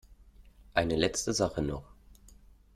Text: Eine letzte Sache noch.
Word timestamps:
Eine 0.73 0.95
letzte 0.95 1.31
Sache 1.31 1.61
noch. 1.61 1.93